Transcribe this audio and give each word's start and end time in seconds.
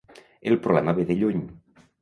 El 0.51 0.57
problema 0.63 0.97
ve 1.01 1.05
de 1.11 1.19
lluny. 1.21 1.47